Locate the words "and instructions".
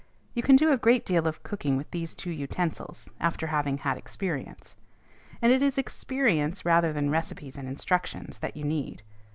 7.55-8.39